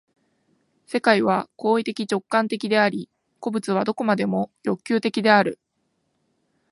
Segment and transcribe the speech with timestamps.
[0.87, 3.07] 世界は行為的直観的であり、
[3.39, 5.59] 個物は何処までも欲求的である。